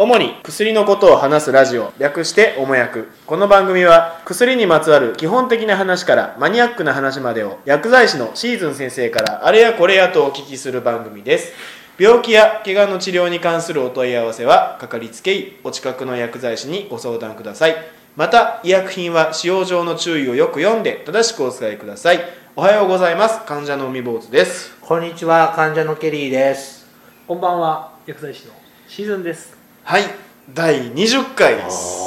[0.00, 1.92] 主に薬のことを話すラジオ。
[1.98, 3.08] 略しておもやく。
[3.26, 11.52] この番組は薬にまつわる基本的な話からマニアックな話までを薬剤師のシーズン先生からあれやこれやとお聞きする番組です。
[11.98, 17.74] 病気や怪我の治療に関するお問い合わせはかかりつけ医お近くの薬剤師にご相談ください。
[18.14, 22.20] また医薬品は使用上の注意をよく読んで正しくお使いください。
[22.54, 23.40] おはようございます。
[23.46, 24.76] 患者の海坊主です。
[24.80, 26.86] こんにちは、患者のケリーです。
[27.26, 27.94] こんばんは。
[28.06, 28.52] 薬剤師の
[28.86, 29.57] シーズンです
[29.88, 30.02] はい
[30.52, 31.98] 第20回です。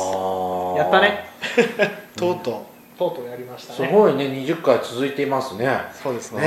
[0.78, 1.26] やったね。
[2.16, 2.64] とうと
[2.96, 5.66] とうとうやりましたすねごいね、20回続いていますね。
[5.66, 6.42] うそうですね。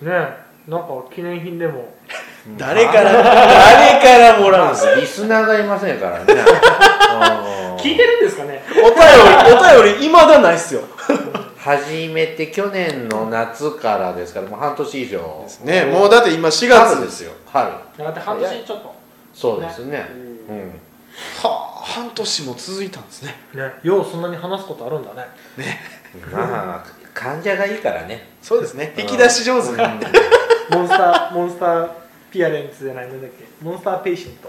[0.00, 0.10] ね。
[0.10, 0.28] ね
[0.66, 1.90] なんか記念品でも。
[2.56, 3.22] 誰から？
[3.22, 4.86] 誰からもらうんです。
[4.86, 6.24] かリスナーがいませんからね。
[7.76, 8.62] 聞いてるんですかね？
[8.76, 10.84] お便りお便りいまだないっすよ。
[11.60, 15.44] 始めて去年の夏からですから、もう半年以上。
[15.64, 15.84] ね。
[15.84, 16.68] もうだって今4月。
[16.68, 17.32] でよ春ですすよ。
[17.52, 17.70] 春。
[17.98, 18.97] だって半年ちょっと
[19.38, 20.04] そうですね。
[20.48, 20.70] うん。
[21.42, 23.36] はあ半年も続いたんですね。
[23.54, 25.26] ねようそんなに話すことあるんだね。
[26.32, 28.26] まあ、患者がいいからね。
[28.42, 28.94] そうですね。
[28.98, 31.90] 引き出し上手にモンスターモンスター
[32.32, 33.44] ピアレンツじゃないなんだっけ？
[33.62, 34.48] モンスターペイシェント。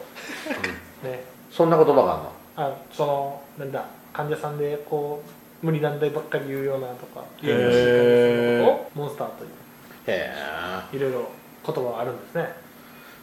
[1.03, 1.23] ね。
[1.51, 2.31] そんな言葉があるの？
[2.71, 5.21] あそのなんだ患者さんでこ
[5.61, 7.45] う無理難題ばっかり言うようなとかう
[8.65, 9.49] ことをモンスターという。
[10.07, 10.33] へ
[10.91, 10.95] え。
[10.95, 11.29] いろいろ
[11.65, 12.49] 言葉があるんですね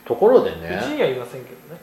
[0.06, 0.68] ところでうちね。
[0.68, 1.80] には言いませんけどね。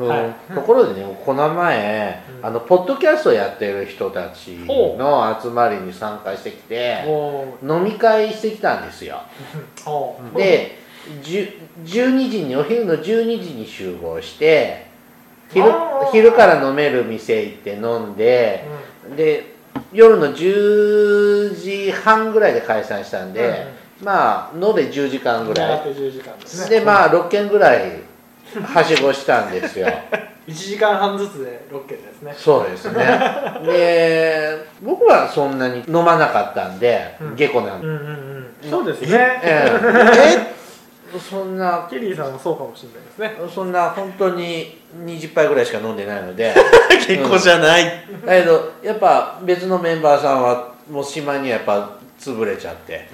[0.00, 0.08] うん。
[0.08, 0.54] はい。
[0.54, 2.46] ところでねこの前、うん。
[2.46, 9.20] あのポッドキャストやってる人たちの集まりに参加してきてお飲み会してきたんですよ。
[10.34, 10.78] で
[11.22, 11.52] 10
[11.84, 14.86] 12時にお昼の12時に集合して
[15.52, 15.70] 昼
[16.12, 18.64] 昼から飲める店行って飲んで
[19.12, 19.52] うで
[19.92, 23.66] 夜の10時半ぐらいで解散したんで、
[24.02, 25.78] まあ延べ10時間んぐらい。
[25.78, 26.80] 長く10時間ですね。
[26.80, 28.02] でまあ6軒ぐらい
[28.62, 29.86] はしごしたんですよ。
[30.48, 32.34] 1時間半ずつで6軒ですね。
[32.36, 33.04] そうですね。
[33.64, 37.36] で僕はそんなに飲まなかったんで、うん。
[37.36, 38.70] 下戸なんで、うんうんうん。
[38.70, 39.40] そうですね。
[39.42, 39.80] え
[40.48, 40.52] え。
[41.30, 41.86] そんな。
[41.90, 43.50] ケリーさんもそうかもしれないですね。
[43.54, 46.52] そんな本当に20杯ぐらいしか飲んでないので。
[47.06, 47.84] 結構じゃない。
[48.24, 53.08] だけどやっぱ別のメンバーさんはもう島にやっぱ潰れちゃって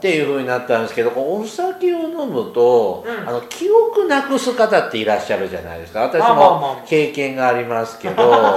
[0.00, 3.28] っていう風になったんですけどお酒を飲むと、うん。
[3.28, 6.00] あの記憶なくす方っていらっしゃるじゃないですか。
[6.00, 8.56] 私もあ経験がありますけど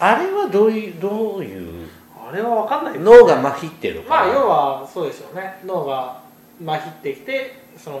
[0.00, 1.88] あれはどういうどういう？
[2.28, 3.00] あれは分かんないね。
[3.04, 5.60] 脳が麻痺ってるまあ要はそうですよね。
[5.64, 6.18] 脳が
[6.66, 8.00] 麻痺ってきてその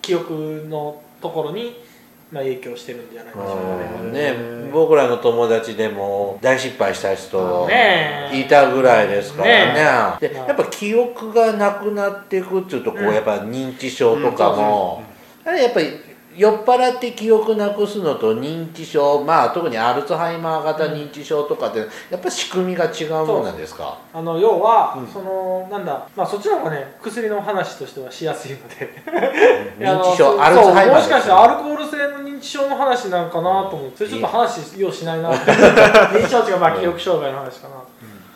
[0.00, 1.78] 記憶のところに
[2.32, 3.58] まあ影響してるんじゃないでしょ
[4.08, 4.70] うねね。
[4.72, 7.68] 僕らの友達でも大失敗した人
[8.32, 10.28] いたぐらいですからね。
[10.28, 13.14] でやっぱ記憶がなくなっていくっていうとこう、うん。
[13.14, 15.02] やっぱ認知症とかも、
[15.44, 23.98] あれやっぱり酔っ払って記憶なくすのと認知症まあ特にアルツハイマー型認知症とかってやっぱ仕組みが違うもんなんですか？
[24.14, 25.06] あの要は、うん。
[25.08, 28.90] そのなんだまあそっちの方がね薬の話としてはしやすいので。
[29.78, 37.74] 認知症アルツハイマーもしかしたららアルコール性の認知症の話なんかなと思ってそれちょっと話ようしないな 認知症っていうかまあ記憶障害の話かな、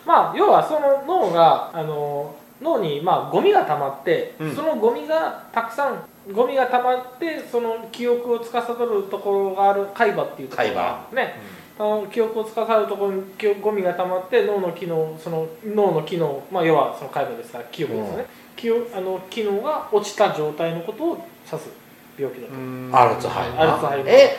[0.04, 4.54] まあ要はその脳があの脳にまあゴミが溜まって、うん。
[4.54, 11.34] そのゴミがたくさんゴミが溜まってその記憶を司るところがある海馬っていうところがね、
[11.78, 13.24] あの記憶を司るところに
[13.60, 18.26] ゴミが溜まって脳の機能その脳の機能まあ要はその海馬ですから記憶ですよね、
[18.56, 21.84] 記憶あの機能が落ちた状態のことを指す。
[22.18, 23.60] 病気だと、アルツハイマー。
[23.60, 24.08] アルツハイマー。
[24.08, 24.36] え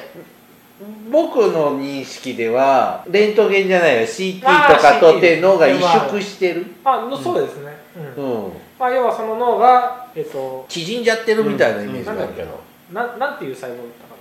[1.10, 4.02] 僕の認識ではレントゲンじゃないよ。
[4.02, 8.46] CT とか撮って脳が萎縮してる、あのそうですね、うん。
[8.46, 12.60] うん、まあ、要はその脳が、えっと、縮んじゃってるみたいなイメージがあるけど、
[12.92, 13.36] なな。
[13.36, 14.16] んていう細胞だったか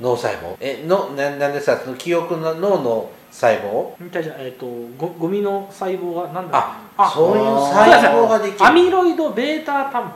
[0.00, 0.56] 脳細胞。
[0.60, 4.02] えのななんでさその記憶の脳の細胞？
[4.02, 4.66] なじゃあじゃあえっと
[4.98, 8.66] ゴゴミの細胞がなんだあそういう細胞ができる。
[8.66, 10.12] アミロイドベータタン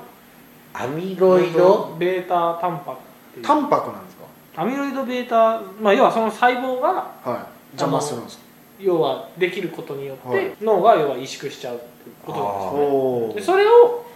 [0.74, 1.94] アミロイド？
[1.98, 2.92] ベータタンパ
[3.34, 4.16] クタンパクなんです
[4.58, 7.40] アミロイドベータ、まあ、要はその細胞がかはい。
[7.72, 8.44] 邪魔するんですか？
[8.78, 10.56] 要はできることによって、はい。
[10.60, 14.06] 脳が要は萎縮しちゃうっていうことなんですよねそれを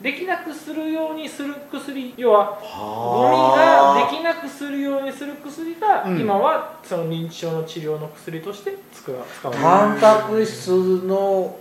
[0.00, 6.20] できなくするようにする薬要はゴミができなくするようにする薬が、うん。
[6.20, 10.68] 今はその認知症の治療の薬として使われてタンパク質
[11.04, 11.58] の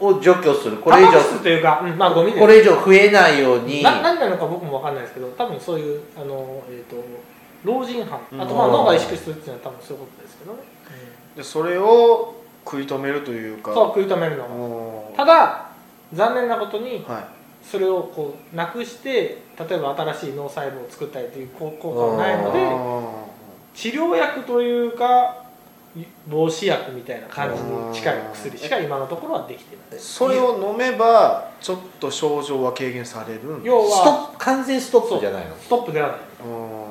[0.00, 0.16] うん。
[0.16, 0.78] を除去する。
[0.78, 1.20] これ以上。
[1.40, 3.82] というか、うんまあゴミこれ以上増えないように。
[3.84, 6.96] な何なのか僕も分かんないですけど多分そういうあの、えー、と
[7.64, 8.18] 老人斑。
[8.32, 10.58] うんあとまあ脳が萎縮するっていうのは多分そういうことですけどね、
[11.36, 12.34] でそれを
[12.64, 13.72] 食い止めるというか。
[13.72, 15.66] そう食い止めるのただ
[16.12, 17.24] 残念なことにはい。
[17.62, 25.44] それをこうなくして例えば新しい脳細胞を作ったりという効果はないので治療薬というか
[26.26, 30.00] 防止薬みたいな感じに近い薬しか今のところはできてない。
[30.00, 35.54] それを飲めばちょっと症状は軽減されるん要ストッはプ完全ストップじゃないの？
[35.56, 36.18] ストップではない。
[36.44, 36.90] うん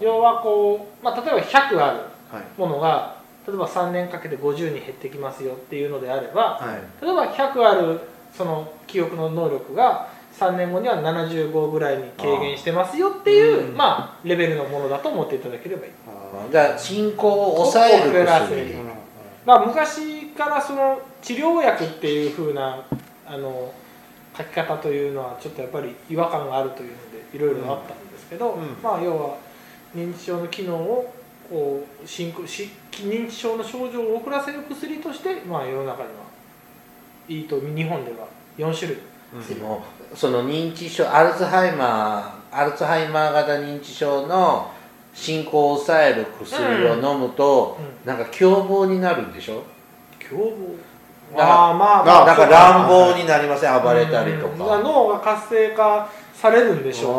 [0.00, 1.98] 要はこう、まあ、例えば100ある
[2.32, 2.44] はい。
[2.56, 3.17] ものが
[3.48, 7.04] 例えば3年かけて50に減ってきますよっていうのであればはい。
[7.04, 8.00] 例えば100ある
[8.36, 13.76] その記憶の能力が3年後には75ぐらいに軽減してますよっていううん。
[13.76, 15.92] まあレベルのものだと思っていただければいい。
[16.52, 18.74] だから進行を抑えるプラス薬
[19.46, 22.84] まあ昔からその治療薬っていう風な
[23.26, 23.72] あの
[24.36, 26.96] 書き方というのはちょっとやっぱり違和感があるというの
[27.30, 28.76] でいろいろあったんですけど、うん。
[28.82, 29.38] まあ要は
[29.96, 31.17] 認知症の機能を
[31.50, 36.14] こう進行し認知症の症状を遅らせる薬として、まあ、世の中には
[37.28, 38.26] いいと日本では
[38.58, 38.98] 4種類。
[39.48, 39.82] でも
[40.14, 44.70] その認知症アルツハイマーアルツハイマー型認知症の
[45.12, 49.62] 進行を抑える薬を飲むと、うなんか凶暴になるんでしょ？
[50.18, 50.54] 凶暴？
[51.36, 53.82] だからああまあまあだから乱暴になりません？
[53.82, 54.58] 暴れたりとうん。
[54.58, 57.10] か脳が活性化されるんでしょ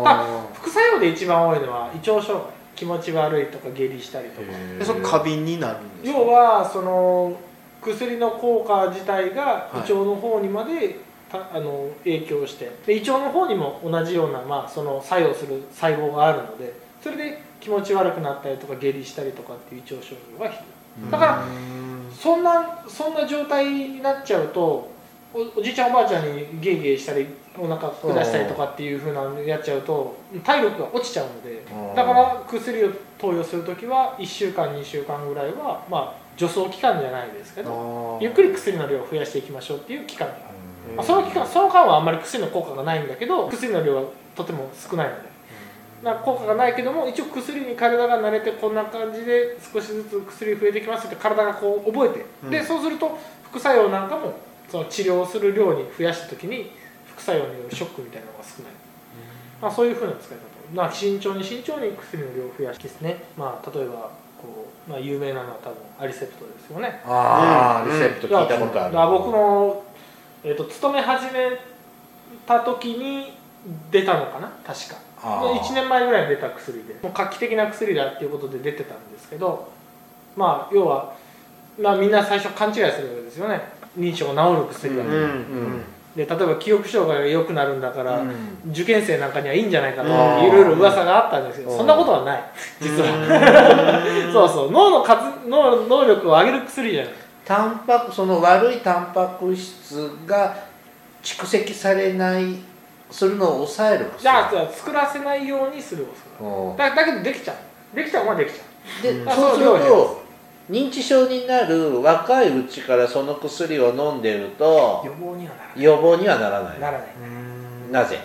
[0.00, 0.10] うね。
[0.10, 2.42] あ副作用で一番多いのは胃腸障害
[2.82, 4.48] 気持ち悪いとか下痢したりとか。
[4.84, 6.18] それ過敏になるんですか？
[6.18, 7.36] 要はその
[7.80, 9.78] 薬の効果自体がい。
[9.78, 10.98] 胃腸の方にまで、
[11.30, 21.10] たあの影響してで胃腸の方にも同じような、まあ、その作用する細胞があるのでそれで気持ち悪くなったりとか下痢したりとかっていう胃腸症状がひどい。
[21.10, 24.91] だからうんそんなそんな状態になっちゃうと
[25.34, 27.26] おおじいちゃんおばあちゃんにゲーゲーしたり
[27.58, 40.28] お腹下したりとかっていうふうなのやっちゃうと体力が落ちちゃうのでうんだから薬を投与する時は1週間2週間ぐらいはまあ助走期間じゃないですけどゆっくり薬の量を増やしていきましょうっていう期間。
[40.28, 40.42] がある、
[40.96, 44.02] まあ、その期間その間はあんまり薬の効果がないんだけど薬の量は
[44.34, 45.32] とても少ないので。
[46.02, 52.50] な効果がないけども一応薬に体が慣れてこんな感じで少しずつ薬増えてきますって体がこう覚えて、うん。
[52.50, 54.34] でそうすると副作用なんかも
[54.72, 56.70] その治療する量に増やした時に
[57.04, 58.72] 副作用によるショックみたいなのが少ない、
[59.60, 60.44] まあ、そういうふうな使い方。
[60.72, 64.10] まあ慎重に慎重に薬の量を増やしてですね、まあ、例えば
[64.40, 67.02] こう、まあ、有名なのは多分アリセプトですよね。
[67.04, 67.92] ああ、うん。
[67.92, 69.84] リセプト聞いたことある、僕も、
[70.42, 71.60] えー、と勤め始め
[72.46, 73.34] た時に
[73.90, 74.50] 出たのかな？
[74.64, 74.96] 確か。
[75.22, 75.60] あー。
[75.60, 76.94] 1年前ぐらいに出た薬で。
[77.02, 79.70] もう画期的な薬だっていうことで出てたんですけど
[80.34, 81.14] まあ要は、
[81.78, 85.84] まあ、みんな最初勘違いするわけですよね認知症が治る薬だと、うんうん。
[86.16, 88.70] で例えば記憶障害が良くなるんだから、うん。
[88.70, 91.78] 受験生なんかにはいいんじゃないかとうんいろいろ噂があったんですけど、うん。
[91.78, 92.42] そんなことはない。
[92.80, 94.02] 実は、
[94.32, 94.70] そうそう。
[94.70, 97.12] 脳の数脳能力を上げる薬じゃない。
[97.44, 100.56] タンパクその悪いタンパク質が
[101.22, 102.56] 蓄積されない
[103.10, 104.22] するのを抑える薬。
[104.22, 106.06] じゃあ作らせないようにする
[106.76, 107.96] だだけどできちゃう。
[107.96, 108.62] できちゃうはできちゃ
[109.00, 109.02] う。
[109.02, 110.21] で、うんそうすると
[110.70, 115.82] 認知症になる若いうちからその薬を飲んでると予防にはならない。
[115.82, 116.80] 予防にはならない。
[116.80, 117.08] ならない。
[117.20, 117.92] うん。
[117.92, 118.18] なぜ？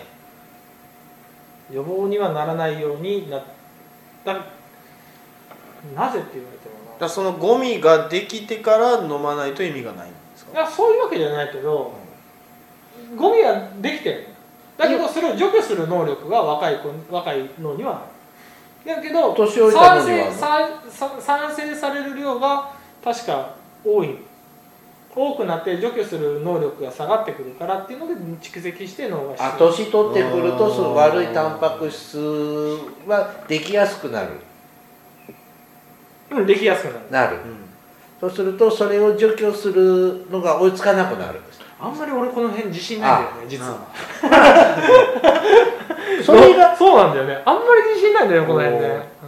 [1.70, 3.38] 予防にはならないようにな
[4.24, 4.34] だ
[5.94, 10.52] なぜって言われてもだそのゴミができてから飲まないと意味がないんですか？
[10.54, 11.92] ないやそういうわけじゃないけど、
[13.16, 14.26] ゴミはできてる。
[14.76, 18.02] だけどそれを除去する能力が若い子若いのにはない
[18.86, 20.14] だけど年老いた産の。
[20.14, 23.54] にはされる量が確か
[23.84, 24.16] 多い。
[25.14, 32.18] 多くなって除去する能力が下がってくるからっていうので蓄積して脳があ年取ってくるとその悪いタンパク質
[33.06, 34.28] はできやすくなる。
[36.30, 37.10] うんできやすくなる。
[37.10, 37.36] なる。
[37.36, 37.68] うん
[38.20, 41.40] そうするとそれを除去するのが追いつかなくなる
[41.80, 43.86] あんまり俺この辺自信ないんだよね実は
[46.22, 47.42] それがそうなんだよね。
[47.44, 49.18] あんまり自信ないんだよねこの辺ね。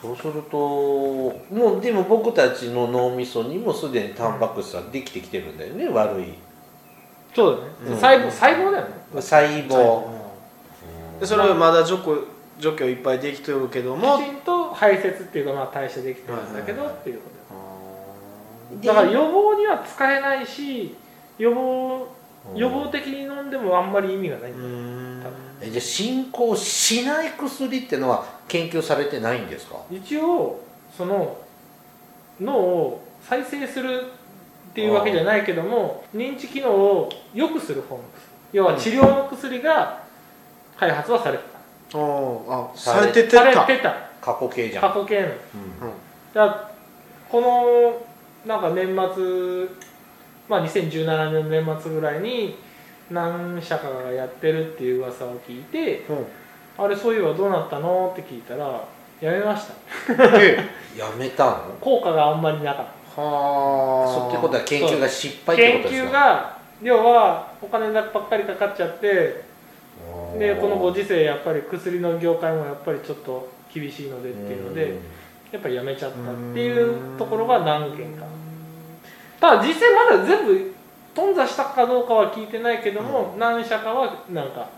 [0.00, 6.34] そうするともうでも僕たちの脳みそにもすでにタンパク質はできてきてるんだよね悪い。
[7.34, 7.96] そうだね、うん。
[7.96, 8.90] 細胞細胞だよね。
[9.14, 10.04] 細胞。
[11.18, 12.16] でそれはまだ除去
[12.60, 14.18] 除去いっぱいできてるけども。
[14.18, 17.22] きちんと排泄っていうかまあ代謝できてるんだけどっていうこ
[18.70, 18.76] と。
[18.80, 20.94] でだから予防には使えないし
[21.38, 22.06] 予防
[22.54, 24.52] 予防的に飲んでもあんまり意味がない。
[24.52, 25.07] んだようん
[25.60, 29.76] えじゃあ進行しない薬ってのは研究されてないんですか？
[29.90, 30.60] 一応
[30.96, 31.36] その
[32.40, 34.02] 脳を再生する
[34.70, 38.28] っていうわけじゃないけども認知機能を良くする方の薬。
[38.52, 40.02] 要は治療の薬が
[40.78, 41.44] 開発はされて
[41.94, 41.98] あ
[42.48, 43.44] あされされててた。
[43.44, 43.94] たされてた。
[44.20, 44.88] 過去形じゃん。
[44.88, 45.26] 過去形の。
[45.26, 45.34] うん。
[46.32, 46.70] だから
[47.28, 48.06] この
[48.46, 49.68] なんか年末
[50.48, 52.56] まあ2017年の年末ぐらいに
[53.10, 56.26] 何社かがやってるっていう噂を聞いてうん。
[56.84, 58.10] あれそういえばどうなったの？
[58.12, 58.84] って聞いたら
[59.20, 59.74] やめました。
[60.40, 60.58] え
[60.96, 61.58] やめたの？
[61.80, 62.86] 効果があんまりなかっ
[63.16, 63.20] た。
[63.20, 64.14] はあ。
[64.14, 66.08] そうってことは研究が失敗って研ことですか？
[66.08, 69.42] 究が要はお金ばっかりかかっちゃって
[70.38, 74.94] でこのご時世やっぱり薬の業界もやっぱりちょっと厳しいのでっていうので
[75.50, 78.24] やっぱりやめちゃったっていうところが何件か。
[79.40, 80.74] ただ実際まだ全部
[81.18, 84.68] 頓挫したかどうかは聞いてないけども、何社かはなんか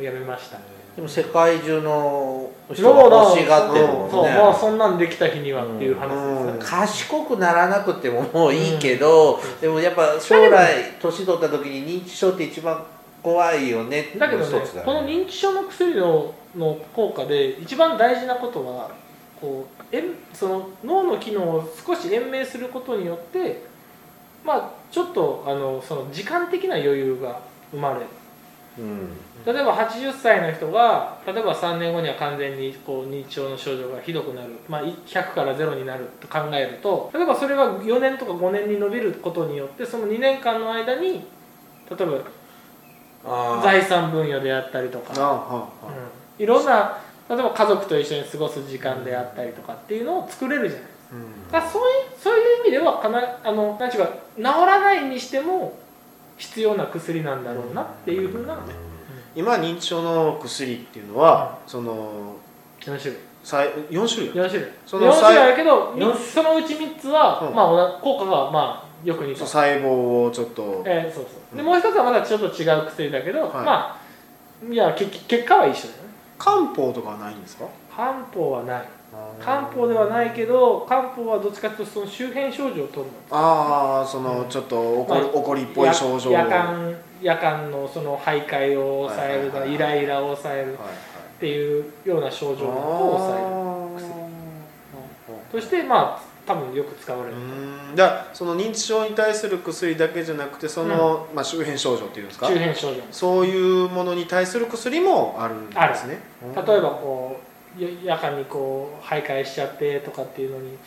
[0.00, 0.58] やめました
[0.96, 4.10] でも世界中の人が欲しがってるもんね。
[4.10, 12.82] そうまあそんなんできた日にはっていう話ですね、賢くならなくてももういいけど、でもやっぱ将来年取った時に認知症って一番
[13.22, 18.90] 怖いよねってだけどね一つだこの認知症の薬のの効果で一番大事なことは
[19.40, 23.73] こうえんその脳の機能を少し延命することによって
[24.44, 27.40] まあちょっとあのその時間的な余裕が
[27.72, 28.06] 生まれる。
[28.78, 29.08] うん。
[29.46, 42.06] 例えば80歳の人が例えば3年後には完全にこう認知症の症状がひどくなる、まあ、100から0になると考えると例えばそれが4年とか5年に伸びることによってその2年間の間に例え
[43.24, 45.70] ば財産分与であったりとか。
[46.38, 46.42] うん。
[46.42, 46.98] いろんな
[47.28, 50.88] 例えば家族と一緒に過ごす時間であったりとかっていうのを作れるじゃない。
[50.88, 50.93] うん
[51.52, 51.88] だそういう
[52.20, 55.76] そういう意味ではかなあのなんていうか治らないにしても
[56.36, 58.58] 必要な薬なんだろうなっていうふうな。
[59.36, 62.36] 今認知症の薬っていうのは、その
[62.80, 63.20] 4種類。
[63.42, 64.32] さい4種類。
[64.34, 64.70] 4種類。
[64.86, 67.54] その4種類あるけど四そのうち3つは、うん。
[67.54, 70.82] まあ効果がまあよく似た細胞をちょっと。
[70.86, 71.56] えーそうそう。
[71.56, 73.50] でもう一つはまだちょっと違う薬だけど、はい。
[73.64, 74.00] ま
[74.68, 76.08] あいやけ結果は一緒だよね。
[76.38, 77.64] 漢方とかはないんですか？
[77.94, 78.88] 漢方はない
[79.44, 83.12] 漢方ではないけど漢方はどっちかというとその周辺症状を取るの。
[83.30, 90.76] ああそのちょっと怒り,、まあ怒りっぽい症状夜間夜間のその徘徊を抑えるとか、イライラを抑えるっ
[91.40, 93.48] ていうような症状を抑える
[95.52, 97.96] としてまあ多分よく使われる、うん。
[97.96, 102.48] じゃあその認知症に対する薬だけじゃなくてその、まあ、周辺症状っていうんですか？
[102.48, 103.00] 周辺症状。
[103.10, 106.18] そういうものに対する薬もあるんですね。
[106.54, 110.78] 例えばこうや夜間にこう徘徊しちゃってとかっていうのに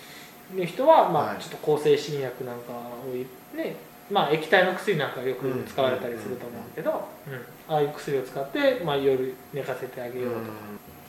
[0.55, 1.37] の人はまはい。
[1.37, 3.75] あちょっと抗精神薬なんかをね
[4.09, 7.73] まあ液体の薬なんかよく使われたりすると思うけど、うん。
[7.73, 10.47] ああいう薬を使って、まあ、夜寝かせてあげようとか、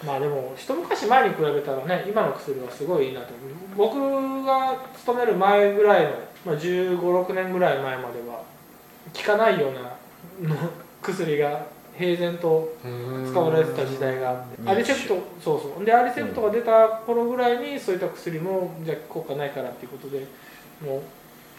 [0.05, 3.29] まあでも一昔前に比べたらね今の薬はすごいいいなと。
[3.77, 3.95] 僕
[4.45, 6.11] が勤める前ぐらいの、
[6.45, 8.43] まあ、1 5 6年ぐらい前までは
[9.15, 10.57] 効かないようなの
[11.01, 11.67] 薬が
[11.99, 12.73] 平然と
[13.31, 14.63] 使われてた時代があって。
[14.63, 14.69] うん。
[14.69, 15.85] アリセプトそうそう。
[15.85, 20.27] でアリセプトが出た頃ぐらいにそういった薬もじゃあ効果ないからっていうことで
[20.81, 21.01] もう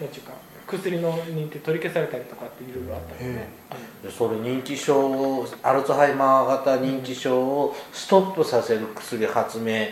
[0.00, 0.32] 何ていうか
[0.66, 3.48] 薬の認定取り消されたりとかっていろいろあったよね、
[4.04, 9.86] でそれ認知症をアルツハイマー型認知症をストップさせる薬発明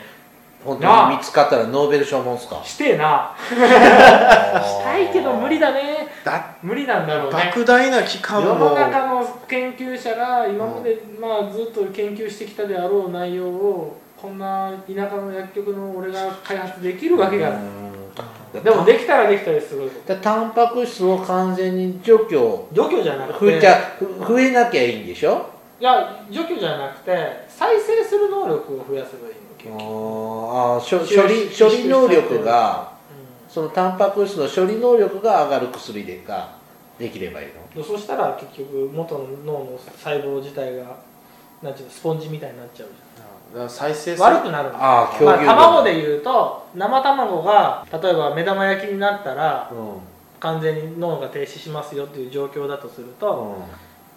[0.64, 2.60] 本当に見つかったらノーベル賞もんすか？
[2.64, 3.34] してえな。
[3.40, 7.52] したいけど無理だねだ無理なんだろうね。
[7.54, 17.52] 莫大な期間世のも中の研究者が今まで、まあ、ずっと研究してきたであろう内容をこんな田舎の薬局の俺が開発できるわけが。
[18.52, 23.68] でもできたらできたですごいことでタンパク質を完全に除去除去じゃなくふて
[24.26, 25.46] 増えなきゃいいんでしょ？
[25.78, 27.12] いや除去じゃなくて
[27.48, 29.34] 再生する能力を増やせばいい
[29.70, 32.97] のあーしょ収処理収処理能力がう
[33.48, 36.50] そのタンパク質の処理能力が上がる薬でが
[36.98, 37.82] できればいいの？
[37.82, 40.96] ん、そしたら結局元の脳の細胞自体が
[41.62, 42.88] なんていうのスポンジみたいになっちゃう
[43.52, 49.78] だから再生じゃん悪くなるあ、ああ供給卵でいうと生卵が例えば目玉焼きになったらうん。
[50.40, 53.64] 完全に脳が停止しますよっていう状況だとすると、うん。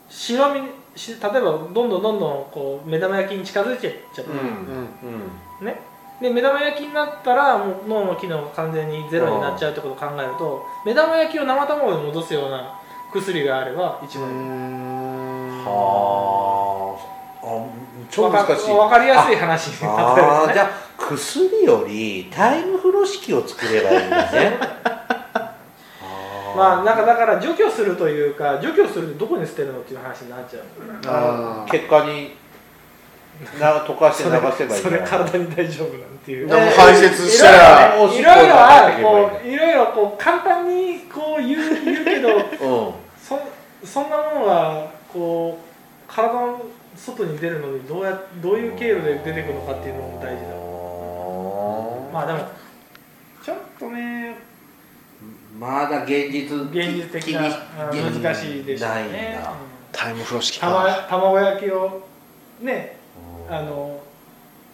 [0.07, 0.61] 白身
[0.95, 2.19] し例えばどんどんどんどん
[2.51, 4.37] こう目玉焼きに近づいてっちゃった、うん。
[5.59, 5.65] うん。
[5.65, 5.81] ね
[6.21, 12.79] で目玉焼きになったらもう脳の機能が完全にゼロになっちゃうってことを考えると目玉焼きを生卵に戻すような
[13.11, 17.01] 薬があれば一う番いい、んはあ。
[17.43, 17.65] あ
[18.11, 18.71] 超難しい。
[18.71, 20.21] わかりやすい話に例えある。
[20.21, 24.59] とねあじゃあ薬よりタイムフロー式を作ればいいんだね。
[26.55, 30.63] まあなんかだから除去するというか除去するってどこに捨てるのっていう話になっちゃう。
[31.07, 31.71] あー。
[31.71, 32.35] 結果に
[33.59, 36.47] な溶かして流せばいいそれ体に大丈夫なんていう。
[36.47, 42.93] でも排泄したらいろいろいろいろはこういろいろこう簡単にこう言う言うけど うん。
[43.17, 43.39] そ
[43.83, 46.61] そんなものがこう体の
[46.95, 50.61] 外に出るのにどうやどういう経路で出てくるのかっていうのも大事だ。
[52.13, 52.49] まあでも
[53.43, 54.35] ちょっとね
[55.57, 57.41] まだ現実現実的な
[58.21, 59.53] 難しいでしょうねだ。
[59.91, 62.01] タイム風呂敷たまか卵焼きを
[62.61, 62.97] ね
[63.51, 63.99] あの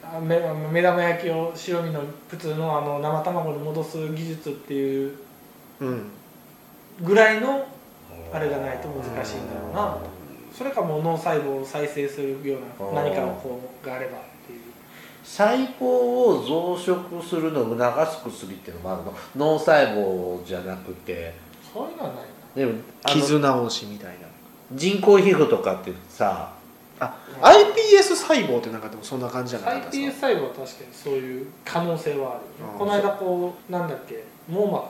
[0.03, 0.39] あめ
[0.71, 5.17] 目玉焼きを白身の普通のあの生卵に戻す技術っていう
[5.79, 6.11] うん。
[7.01, 7.67] ぐらいの
[8.31, 9.97] あれがないと難しいんだろうな。
[10.55, 14.61] それかもう脳細胞を再生するような何かのこうがあればっていう。
[15.23, 19.13] 細胞を増殖するのを促す薬っていうのもあるの？
[19.35, 21.33] 脳細胞じゃなくて。
[21.73, 22.23] そういうのはない
[22.55, 24.27] でもあの傷直しみたいな。
[24.73, 26.53] 人工皮膚とかってさ
[26.99, 32.65] あ iPS 細胞ってなんかでもそんな感じじゃなかなったです iPS か細胞は確かにそういう可能性はある。
[32.65, 32.79] よねうん。
[32.79, 34.23] この間こうなんだっけ？
[34.49, 34.87] 網膜、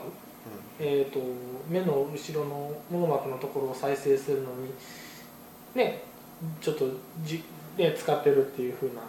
[0.80, 1.20] えー、と
[1.68, 4.72] 目の後ろの網膜のところを再生するのに
[5.74, 6.02] ね
[6.60, 6.88] ちょっと
[7.24, 7.42] じ、
[7.76, 9.02] ね、使ってるっていうふうな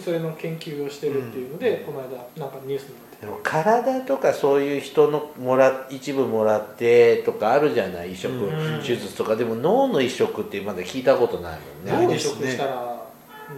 [0.00, 8.80] それの研究をしてるっていうので、この間なんかニュースにでも体とかそういう人のもら一部もらってとかあるじゃない移植うん。
[8.80, 9.34] 手術とか。
[9.34, 12.06] でも脳の移植ってまだ聞いたことないもんね。
[12.06, 13.02] 脳移植したら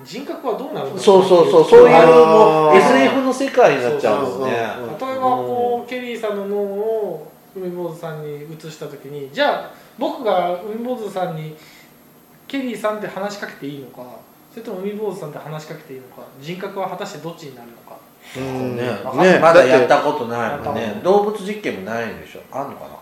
[0.05, 1.64] 人格はどうなるそうそうそう。
[1.69, 4.50] そういうもう SF の世界になっちゃうもんね。
[4.50, 11.57] 例えばこうケリーさんの脳を海坊主さんに移した時にじゃあ僕が海坊主さんに
[12.47, 14.05] ケリーさんって話しかけていいのか
[14.50, 17.97] それとも海坊主さんって話しかけていいのか人格は果たしてどっちになるのか。
[18.37, 18.76] うん。
[18.76, 18.88] ね。
[19.04, 19.40] わかんない。
[19.40, 21.00] まだやっだたことないもんね。
[21.04, 22.40] 動物実験もないんでしょ。
[22.50, 22.88] あんのかな。
[22.88, 22.95] や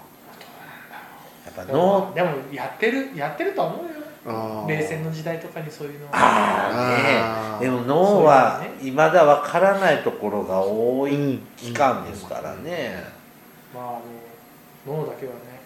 [1.51, 4.67] っぱで脳もでもやってるやってるとは思うよ。
[4.69, 6.13] 冷戦の時代とかにそういうのは。
[6.13, 11.39] ああねでも脳はいうの未だわからないところが多いうん。
[11.57, 13.05] 期間ですからね。
[13.75, 13.87] まああ
[14.87, 15.61] の脳だけはね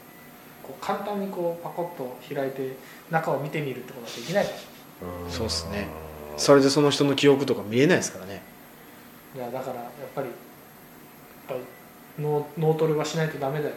[0.62, 2.76] こう簡単にこうパコッと開いて
[3.10, 4.44] 中を見てみるってことはできない。
[4.44, 4.56] から
[5.30, 5.88] そうっすね。
[6.36, 8.42] それでその人の記憶とか見えないですからね。
[9.34, 10.36] いやだからやっぱりやっ
[11.48, 11.60] ぱり
[12.18, 13.74] 脳脳トレはしないとダメだよ。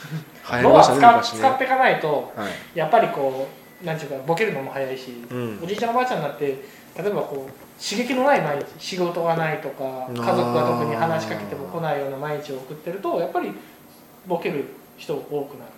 [0.62, 2.78] 脳は使使っていかないとはい。
[2.78, 3.48] やっぱりこ
[3.82, 5.60] うなんていうかボケるのも早いし、うん。
[5.62, 6.46] おじいちゃんおばあちゃんになって
[6.96, 13.52] 例えばこう刺激のない毎日仕事がないとか家族が特に話しかけても来ないような毎日を送ってるとやっぱり
[14.26, 14.64] ボケる
[14.98, 15.70] 人多くなる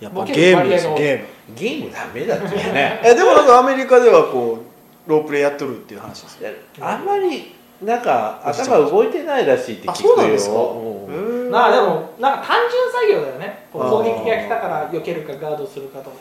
[0.00, 1.26] やっぱゲームですゲーム。
[1.56, 3.00] ゲームダメだってね。
[3.04, 4.58] えでもなんかアメリカではこ
[5.06, 10.08] うロープレイやっとるっていう話ですよあんまりなんか頭動いてないらしいって聞あくよ。
[10.08, 10.54] そうなんですか？
[10.56, 11.50] うん。
[11.50, 13.66] まあでもなんか単純作業だよね。
[13.72, 16.16] 攻撃が来たから避けるかガードするかとか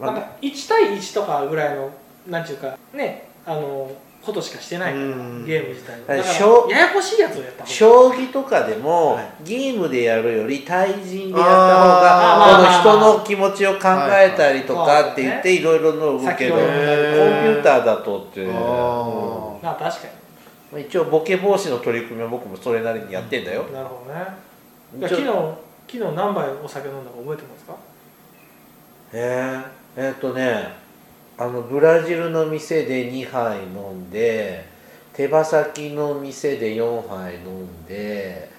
[0.00, 1.90] なんか1対1とかぐらいの
[2.26, 3.90] なんていうかねあの
[4.24, 6.14] ことしかしてないゲーム自体は。
[6.16, 6.18] い。
[6.18, 9.30] だかしょらややこしいやつをやった将棋とかでも、はい。
[9.44, 15.04] ゲームでやるより対人でやった方がこの人の気持ちを考えたりとはい。
[15.04, 15.62] かって言ってい。
[15.62, 20.08] ろいろの動くけど、コンピューターだとって、あうまあ確か
[20.72, 25.08] まあ一応ボケ防止の取り組みは僕もそれなりにやってんだよ、になるほどね。
[25.08, 25.56] 昨日昨
[25.88, 27.76] 日何杯お酒飲んだか覚えてますか？
[29.12, 30.79] えー、えーっとね
[31.40, 34.62] あのブラジルの店で2杯飲んで
[35.14, 38.50] 手羽先の店で4杯飲んで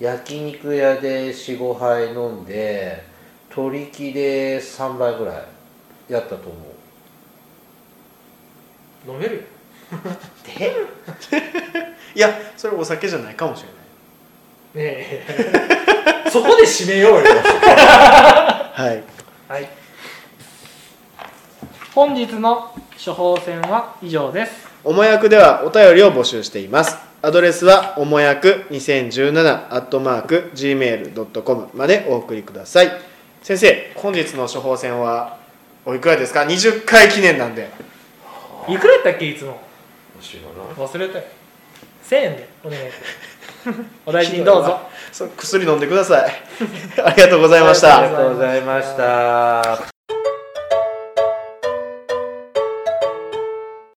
[0.00, 3.04] 焼肉屋で45杯飲んで
[3.50, 6.58] 鳥木で3杯ぐらいやったと思
[9.06, 9.12] う。
[9.12, 9.42] 飲めるよ。
[10.58, 10.72] で
[12.16, 13.64] いやそれお酒じゃないかもし
[14.74, 14.88] れない。
[14.88, 16.30] ねえ。
[16.32, 17.24] そこで締めようよ。
[18.72, 19.09] はいはい
[22.00, 22.72] 本日の
[23.04, 24.66] 処方箋は以上です。
[24.82, 26.96] おもやくではお便りを募集しています。
[27.20, 32.90] アドレスはおもやく2017アットマーク gmail.com までお送りください。
[33.42, 35.36] 先生本日の処方箋は
[35.84, 37.68] おいくらですか？20回記念なんで。
[38.66, 39.60] いくらやったっけいつも？
[40.22, 41.24] 忘れたよ。
[42.08, 42.48] 1000円で。
[42.64, 42.96] お願いし
[43.66, 43.80] ます。
[44.06, 44.80] お大事にどうぞ。
[45.36, 46.32] 薬飲んでください。
[47.04, 47.98] ありがとうございました。
[47.98, 49.99] ありがとうございました